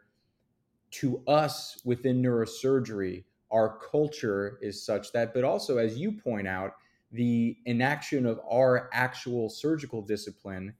[0.91, 6.73] to us within neurosurgery, our culture is such that, but also as you point out,
[7.11, 10.73] the inaction of our actual surgical discipline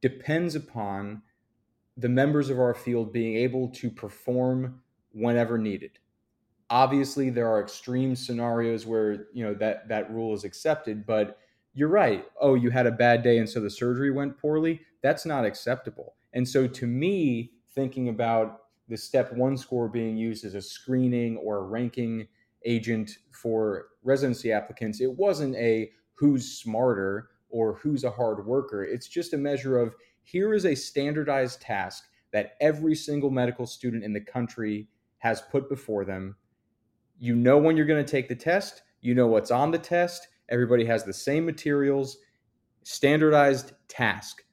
[0.00, 1.22] depends upon
[1.96, 4.82] the members of our field being able to perform
[5.12, 5.98] whenever needed.
[6.74, 11.38] Obviously, there are extreme scenarios where you know that that rule is accepted, but
[11.72, 12.24] you're right.
[12.40, 14.80] Oh, you had a bad day and so the surgery went poorly.
[15.00, 16.16] That's not acceptable.
[16.32, 21.36] And so, to me, thinking about the step one score being used as a screening
[21.36, 22.26] or a ranking
[22.64, 28.82] agent for residency applicants, it wasn't a who's smarter or who's a hard worker.
[28.82, 34.02] It's just a measure of here is a standardized task that every single medical student
[34.02, 36.34] in the country has put before them.
[37.24, 40.28] You know when you're going to take the test, you know what's on the test,
[40.50, 42.18] everybody has the same materials,
[42.82, 44.44] standardized task.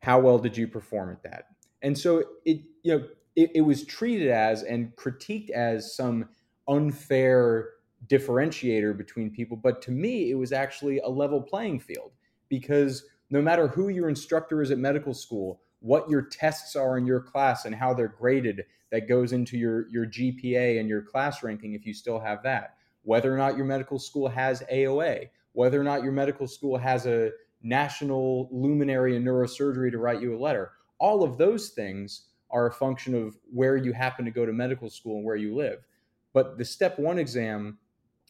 [0.00, 1.46] How well did you perform at that?
[1.80, 6.28] And so it, you know, it, it was treated as and critiqued as some
[6.68, 7.70] unfair
[8.08, 9.56] differentiator between people.
[9.56, 12.12] But to me, it was actually a level playing field
[12.50, 17.06] because no matter who your instructor is at medical school, what your tests are in
[17.06, 21.42] your class and how they're graded, that goes into your, your GPA and your class
[21.42, 22.74] ranking if you still have that.
[23.02, 27.06] Whether or not your medical school has AOA, whether or not your medical school has
[27.06, 27.30] a
[27.62, 30.72] national luminary in neurosurgery to write you a letter.
[30.98, 34.88] All of those things are a function of where you happen to go to medical
[34.88, 35.86] school and where you live.
[36.32, 37.78] But the step one exam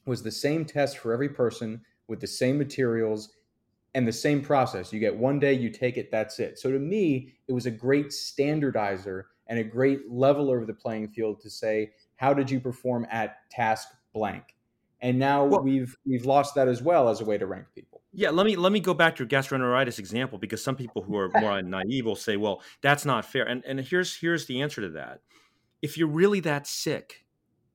[0.07, 3.31] was the same test for every person with the same materials
[3.95, 4.93] and the same process.
[4.93, 6.59] You get one day, you take it, that's it.
[6.59, 11.09] So to me, it was a great standardizer and a great leveler of the playing
[11.09, 14.57] field to say, how did you perform at task blank?
[15.01, 18.03] And now well, we've we've lost that as well as a way to rank people.
[18.13, 21.17] Yeah, let me let me go back to your gastroenteritis example because some people who
[21.17, 24.81] are more naive will say, "Well, that's not fair." And and here's here's the answer
[24.81, 25.21] to that.
[25.83, 27.25] If you're really that sick,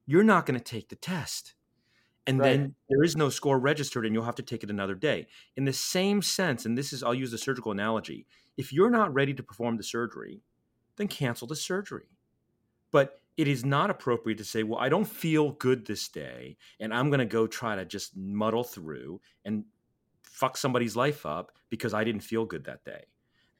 [0.05, 1.53] you're not going to take the test
[2.25, 2.49] and right.
[2.49, 5.27] then there is no score registered and you'll have to take it another day.
[5.55, 8.25] In the same sense and this is i'll use the surgical analogy
[8.57, 10.41] if you're not ready to perform the surgery
[10.95, 12.05] then cancel the surgery.
[12.91, 16.93] But it is not appropriate to say well i don't feel good this day and
[16.93, 19.65] i'm going to go try to just muddle through and
[20.21, 23.03] fuck somebody's life up because i didn't feel good that day.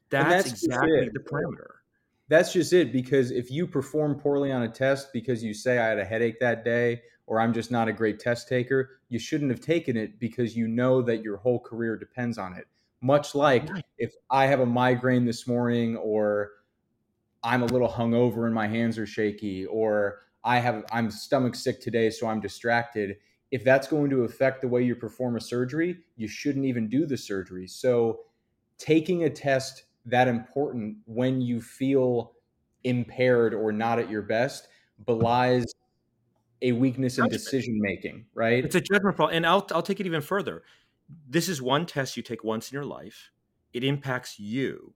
[0.10, 1.83] That's, that's exactly the parameter
[2.30, 5.88] that's just it because if you perform poorly on a test because you say i
[5.88, 9.52] had a headache that day or I'm just not a great test taker, you shouldn't
[9.52, 12.68] have taken it because you know that your whole career depends on it.
[13.02, 16.52] Much like if I have a migraine this morning or
[17.44, 21.82] I'm a little hungover and my hands are shaky or I have I'm stomach sick
[21.82, 23.18] today so I'm distracted,
[23.52, 27.06] if that's going to affect the way you perform a surgery, you shouldn't even do
[27.06, 27.68] the surgery.
[27.68, 28.22] So
[28.78, 32.34] taking a test that important when you feel
[32.84, 34.68] impaired or not at your best
[35.06, 35.66] belies
[36.62, 38.64] a weakness in decision making, right?
[38.64, 39.36] It's a judgment problem.
[39.36, 40.64] And I'll, I'll take it even further.
[41.28, 43.32] This is one test you take once in your life.
[43.74, 44.94] It impacts you,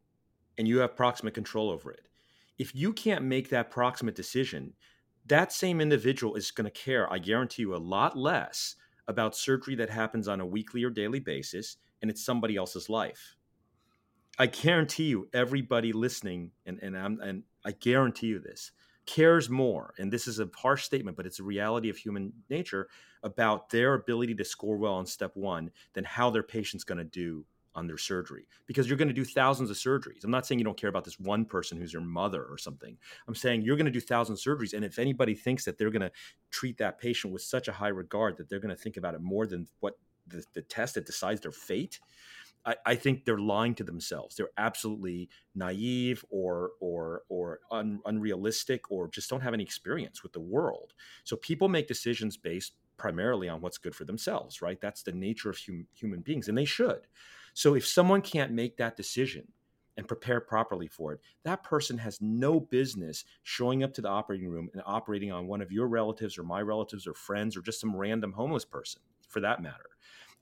[0.57, 2.07] and you have proximate control over it.
[2.57, 4.73] If you can't make that proximate decision,
[5.25, 8.75] that same individual is going to care, I guarantee you, a lot less
[9.07, 13.36] about surgery that happens on a weekly or daily basis, and it's somebody else's life.
[14.37, 18.71] I guarantee you, everybody listening, and and I'm and I guarantee you this
[19.07, 22.89] cares more, and this is a harsh statement, but it's a reality of human nature
[23.23, 27.03] about their ability to score well on step one than how their patient's going to
[27.03, 30.23] do on their surgery because you're going to do thousands of surgeries.
[30.23, 32.97] I'm not saying you don't care about this one person who's your mother or something.
[33.27, 34.73] I'm saying you're going to do thousands of surgeries.
[34.73, 36.11] And if anybody thinks that they're going to
[36.49, 39.21] treat that patient with such a high regard that they're going to think about it
[39.21, 39.93] more than what
[40.25, 41.99] the, the test that decides their fate,
[42.67, 44.35] I, I, think they're lying to themselves.
[44.35, 50.33] They're absolutely naive or or or un, unrealistic or just don't have any experience with
[50.33, 50.93] the world.
[51.23, 54.81] So people make decisions based primarily on what's good for themselves, right?
[54.81, 57.07] That's the nature of hum, human beings, and they should.
[57.53, 59.47] So if someone can't make that decision
[59.95, 64.49] and prepare properly for it, that person has no business showing up to the operating
[64.49, 67.79] room and operating on one of your relatives or my relatives or friends or just
[67.79, 69.89] some random homeless person for that matter.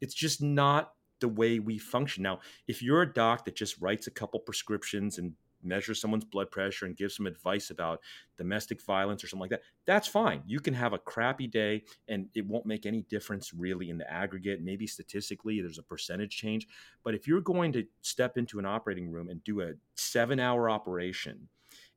[0.02, 2.24] It's just not the way we function.
[2.24, 6.52] Now, if you're a doc that just writes a couple prescriptions and measures someone's blood
[6.52, 8.00] pressure and gives some advice about
[8.38, 10.44] domestic violence or something like that, that's fine.
[10.46, 14.12] You can have a crappy day and it won't make any difference really in the
[14.12, 14.62] aggregate.
[14.62, 16.68] Maybe statistically there's a percentage change.
[17.04, 20.70] But if you're going to step into an operating room and do a seven hour
[20.70, 21.48] operation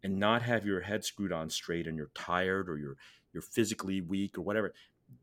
[0.02, 2.96] and not have your head screwed on straight and you're tired or you're
[3.34, 4.72] you're physically weak or whatever,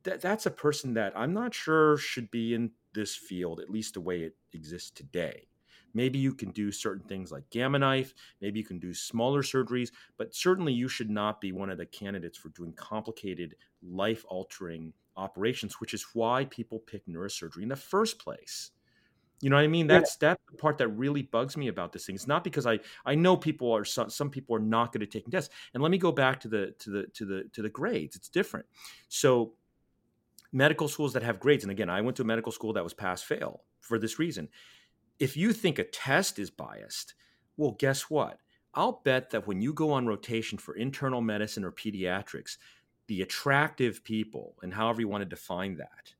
[0.03, 3.95] that, that's a person that I'm not sure should be in this field, at least
[3.95, 5.47] the way it exists today.
[5.93, 8.13] Maybe you can do certain things like Gamma Knife.
[8.41, 11.85] Maybe you can do smaller surgeries, but certainly you should not be one of the
[11.85, 17.75] candidates for doing complicated, life altering operations, which is why people pick neurosurgery in the
[17.77, 18.71] first place.
[19.41, 19.87] You know what I mean?
[19.87, 20.29] That's yeah.
[20.29, 22.15] that's the part that really bugs me about this thing.
[22.15, 25.11] It's not because I I know people are some, some people are not good at
[25.11, 25.53] taking tests.
[25.73, 28.15] And let me go back to the to the to the to the grades.
[28.15, 28.65] It's different.
[29.09, 29.53] So
[30.51, 32.93] medical schools that have grades, and again, I went to a medical school that was
[32.93, 34.49] pass fail for this reason
[35.19, 37.13] if you think a test is biased,
[37.57, 38.39] well, guess what?
[38.73, 42.57] I'll bet that when you go on rotation for internal medicine or pediatrics,
[43.07, 46.13] the attractive people, and however you want to define that,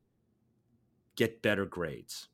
[1.16, 2.28] get better grades.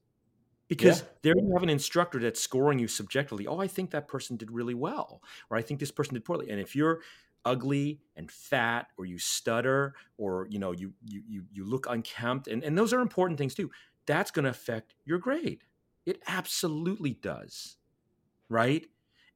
[0.68, 1.07] Because yeah.
[1.22, 3.46] there you have an instructor that's scoring you subjectively.
[3.46, 6.48] Oh, I think that person did really well, or I think this person did poorly.
[6.50, 7.00] And if you're
[7.44, 12.48] ugly and fat, or you stutter, or you know you you you, you look unkempt,
[12.48, 13.70] and, and those are important things too,
[14.07, 15.62] that's going to affect your grade.
[16.07, 17.76] It absolutely does.
[18.48, 18.87] Right?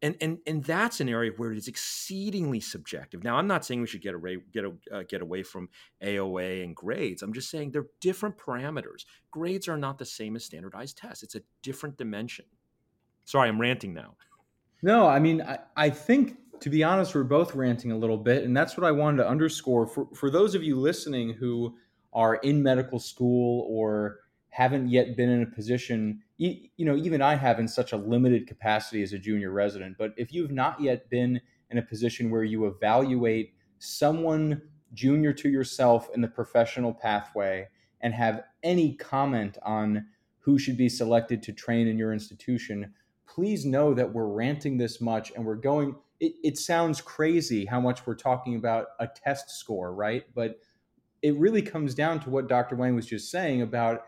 [0.02, 3.24] And, and and that's an area where it is exceedingly subjective.
[3.24, 5.70] Now, I'm not saying we should get away get uh, get away from
[6.02, 7.22] AOA and grades.
[7.22, 9.06] I'm just saying they're different parameters.
[9.30, 11.22] Grades are not the same as standardized tests.
[11.22, 12.44] It's a different dimension.
[13.24, 14.16] Sorry, I'm ranting now.
[14.82, 18.44] No, I mean, I, I think to be honest, we're both ranting a little bit,
[18.44, 19.86] and that's what I wanted to underscore.
[19.86, 21.74] For for those of you listening who
[22.12, 24.20] are in medical school or
[24.56, 27.96] haven't yet been in a position you, you know even i have in such a
[27.96, 31.38] limited capacity as a junior resident but if you've not yet been
[31.70, 34.62] in a position where you evaluate someone
[34.94, 37.68] junior to yourself in the professional pathway
[38.00, 40.06] and have any comment on
[40.38, 42.94] who should be selected to train in your institution
[43.26, 47.80] please know that we're ranting this much and we're going it, it sounds crazy how
[47.80, 50.58] much we're talking about a test score right but
[51.22, 54.02] it really comes down to what dr wang was just saying about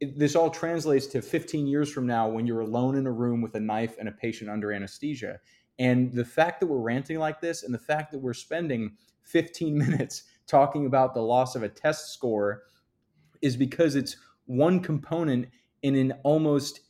[0.00, 3.54] this all translates to 15 years from now when you're alone in a room with
[3.54, 5.38] a knife and a patient under anesthesia.
[5.78, 9.76] And the fact that we're ranting like this and the fact that we're spending 15
[9.78, 12.62] minutes talking about the loss of a test score
[13.40, 14.16] is because it's
[14.46, 15.48] one component
[15.82, 16.80] in an almost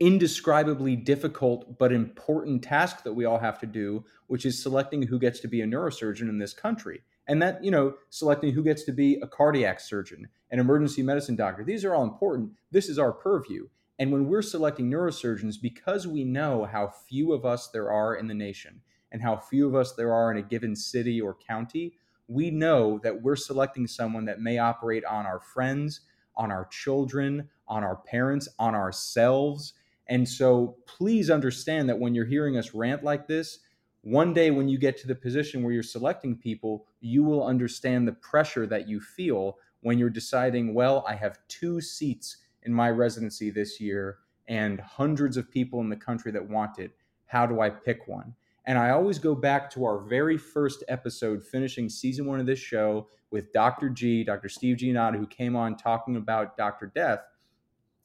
[0.00, 5.18] indescribably difficult but important task that we all have to do, which is selecting who
[5.18, 7.02] gets to be a neurosurgeon in this country.
[7.26, 11.36] And that you know selecting who gets to be a cardiac surgeon an emergency medicine
[11.36, 12.52] doctor these are all important.
[12.70, 13.68] This is our purview.
[13.98, 18.26] And when we're selecting neurosurgeons because we know how few of us there are in
[18.26, 21.94] the nation and how few of us there are in a given city or county
[22.28, 26.00] we know that we're selecting someone that may operate on our friends
[26.36, 29.74] on our children on our parents on ourselves
[30.08, 33.60] and so please understand that when you're hearing us rant like this
[34.04, 38.06] one day when you get to the position where you're selecting people, you will understand
[38.06, 42.90] the pressure that you feel when you're deciding, well, I have two seats in my
[42.90, 46.90] residency this year and hundreds of people in the country that want it.
[47.24, 48.34] How do I pick one?
[48.66, 52.58] And I always go back to our very first episode, finishing season one of this
[52.58, 53.88] show with Dr.
[53.88, 54.50] G, Dr.
[54.50, 56.92] Steve Giannotta, who came on talking about Dr.
[56.94, 57.20] Death.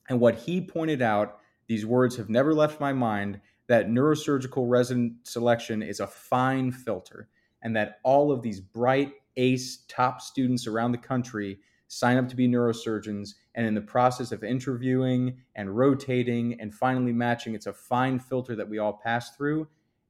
[0.08, 1.40] And what he pointed out,
[1.70, 7.30] these words have never left my mind, that neurosurgical resident selection is a fine filter
[7.62, 12.36] and that all of these bright ace top students around the country sign up to
[12.36, 17.74] be neurosurgeons, and in the process of interviewing and rotating and finally matching, it's a
[17.74, 19.68] fine filter that we all pass through.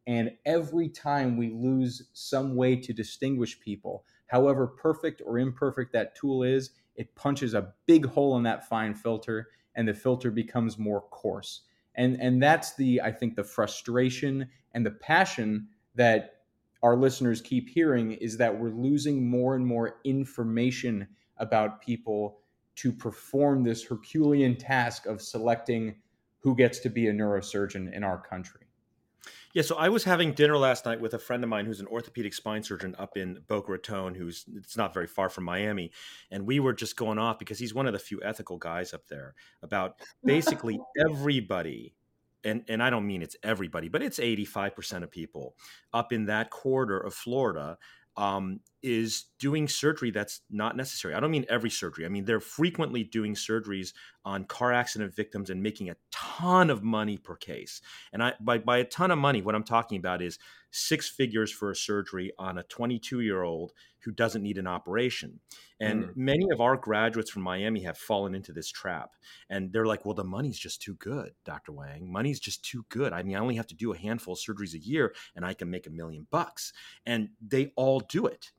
[0.07, 6.15] And every time we lose some way to distinguish people, however perfect or imperfect that
[6.15, 10.77] tool is, it punches a big hole in that fine filter and the filter becomes
[10.77, 11.61] more coarse.
[11.95, 16.35] And, and that's the, I think, the frustration and the passion that
[16.81, 21.07] our listeners keep hearing is that we're losing more and more information
[21.37, 22.39] about people
[22.75, 25.95] to perform this Herculean task of selecting
[26.39, 28.68] who gets to be a neurosurgeon in our country.
[29.53, 31.87] Yeah, so I was having dinner last night with a friend of mine who's an
[31.87, 35.91] orthopedic spine surgeon up in Boca Raton, who's it's not very far from Miami,
[36.29, 39.07] and we were just going off because he's one of the few ethical guys up
[39.07, 39.33] there
[39.63, 40.79] about basically
[41.09, 41.95] everybody
[42.43, 45.55] and and I don't mean it's everybody, but it's 85% of people
[45.93, 47.77] up in that quarter of Florida
[48.17, 51.13] um, is doing surgery that's not necessary.
[51.13, 52.05] I don't mean every surgery.
[52.05, 53.93] I mean they're frequently doing surgeries
[54.25, 57.81] on car accident victims and making a ton of money per case.
[58.13, 60.39] And I by by a ton of money, what I'm talking about is
[60.71, 63.73] six figures for a surgery on a 22 year old
[64.03, 65.39] who doesn't need an operation.
[65.79, 66.15] And mm.
[66.15, 69.11] many of our graduates from Miami have fallen into this trap.
[69.49, 71.71] And they're like, well, the money's just too good, Dr.
[71.71, 72.11] Wang.
[72.11, 73.13] Money's just too good.
[73.13, 75.53] I mean, I only have to do a handful of surgeries a year and I
[75.53, 76.73] can make a million bucks.
[77.05, 78.51] And they all do it.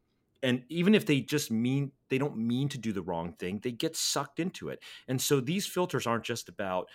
[0.42, 3.72] And even if they just mean, they don't mean to do the wrong thing, they
[3.72, 4.82] get sucked into it.
[5.06, 6.88] And so these filters aren't just about,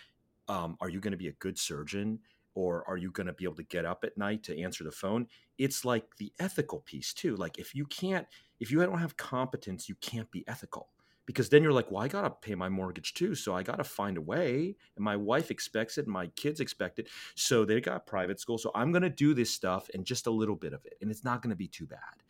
[0.48, 2.20] um, are you going to be a good surgeon?
[2.56, 4.92] or are you going to be able to get up at night to answer the
[4.92, 5.28] phone
[5.58, 8.26] it's like the ethical piece too like if you can't
[8.60, 10.90] if you don't have competence you can't be ethical
[11.26, 13.78] because then you're like well i got to pay my mortgage too so i got
[13.78, 17.64] to find a way and my wife expects it and my kids expect it so
[17.64, 20.56] they got private school so i'm going to do this stuff and just a little
[20.56, 22.24] bit of it and it's not going to be too bad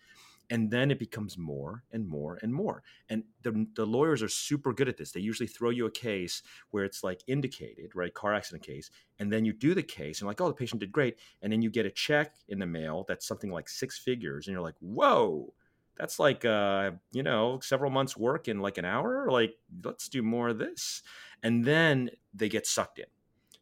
[0.49, 4.73] and then it becomes more and more and more and the, the lawyers are super
[4.73, 5.11] good at this.
[5.11, 6.41] They usually throw you a case
[6.71, 8.89] where it's like indicated right car accident case
[9.19, 11.61] and then you do the case and like oh the patient did great and then
[11.61, 14.75] you get a check in the mail that's something like six figures and you're like
[14.79, 15.53] whoa
[15.97, 19.29] that's like uh you know several months work in like an hour?
[19.29, 21.03] Like let's do more of this
[21.43, 23.05] and then they get sucked in.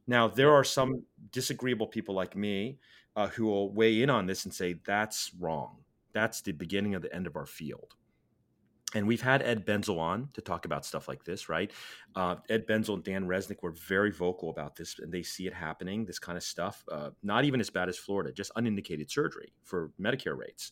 [0.07, 2.79] Now there are some disagreeable people like me
[3.15, 5.77] uh, who will weigh in on this and say that's wrong
[6.13, 7.95] that's the beginning of the end of our field.
[8.95, 11.71] And we've had Ed Benzel on to talk about stuff like this, right?
[12.15, 15.53] Uh, Ed Benzel and Dan Resnick were very vocal about this, and they see it
[15.53, 16.83] happening, this kind of stuff.
[16.91, 20.71] Uh, not even as bad as Florida, just unindicated surgery for Medicare rates.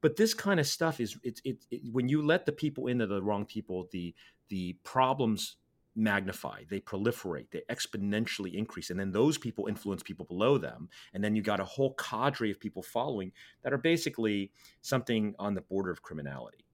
[0.00, 3.06] But this kind of stuff is it, it, it, when you let the people into
[3.06, 4.14] the wrong people, the
[4.48, 5.56] the problems
[5.98, 8.90] magnify, they proliferate, they exponentially increase.
[8.90, 10.88] And then those people influence people below them.
[11.12, 13.32] And then you got a whole cadre of people following
[13.62, 16.64] that are basically something on the border of criminality.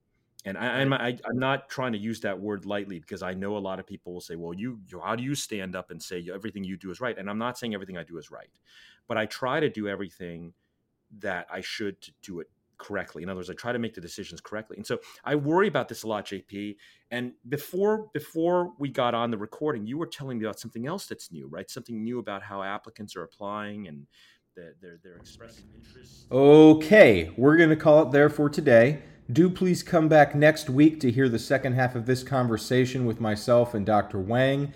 [0.46, 3.56] And I, am I, am not trying to use that word lightly because I know
[3.56, 6.28] a lot of people will say, "Well, you, how do you stand up and say
[6.30, 8.50] everything you do is right?" And I'm not saying everything I do is right,
[9.08, 10.52] but I try to do everything
[11.20, 13.22] that I should to do it correctly.
[13.22, 14.76] In other words, I try to make the decisions correctly.
[14.76, 16.76] And so I worry about this a lot, JP.
[17.10, 21.06] And before before we got on the recording, you were telling me about something else
[21.06, 21.70] that's new, right?
[21.70, 24.06] Something new about how applicants are applying and
[24.56, 26.26] they're, they're, they're expressing interest.
[26.30, 29.02] Okay, we're going to call it there for today.
[29.32, 33.20] Do please come back next week to hear the second half of this conversation with
[33.20, 34.20] myself and Dr.
[34.20, 34.72] Wang.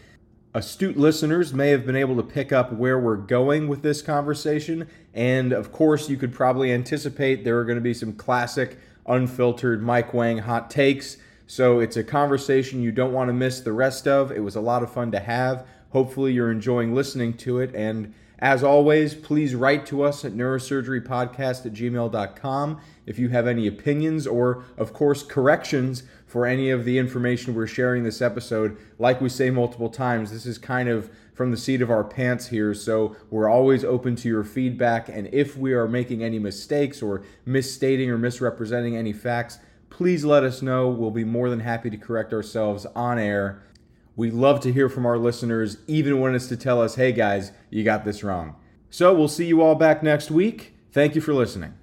[0.54, 4.88] Astute listeners may have been able to pick up where we're going with this conversation.
[5.12, 9.82] And of course, you could probably anticipate there are going to be some classic, unfiltered
[9.82, 11.18] Mike Wang hot takes.
[11.46, 14.32] So it's a conversation you don't want to miss the rest of.
[14.32, 15.66] It was a lot of fun to have.
[15.90, 17.74] Hopefully, you're enjoying listening to it.
[17.74, 23.66] And as always, please write to us at neurosurgerypodcast at gmail.com if you have any
[23.66, 28.76] opinions or, of course, corrections for any of the information we're sharing this episode.
[28.98, 32.48] Like we say multiple times, this is kind of from the seat of our pants
[32.48, 35.08] here, so we're always open to your feedback.
[35.08, 39.58] And if we are making any mistakes or misstating or misrepresenting any facts,
[39.88, 40.88] please let us know.
[40.88, 43.62] We'll be more than happy to correct ourselves on air.
[44.18, 47.52] We love to hear from our listeners, even when it's to tell us, hey guys,
[47.70, 48.56] you got this wrong.
[48.90, 50.74] So we'll see you all back next week.
[50.90, 51.74] Thank you for listening.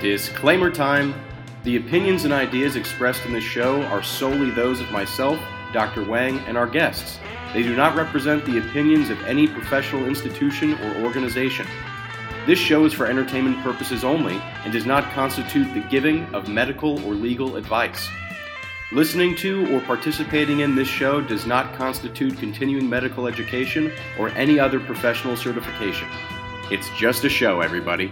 [0.00, 1.16] Disclaimer time
[1.64, 5.40] The opinions and ideas expressed in this show are solely those of myself,
[5.72, 6.08] Dr.
[6.08, 7.18] Wang, and our guests.
[7.52, 11.66] They do not represent the opinions of any professional institution or organization.
[12.46, 17.04] This show is for entertainment purposes only and does not constitute the giving of medical
[17.04, 18.08] or legal advice.
[18.90, 24.58] Listening to or participating in this show does not constitute continuing medical education or any
[24.58, 26.08] other professional certification.
[26.70, 28.10] It's just a show, everybody.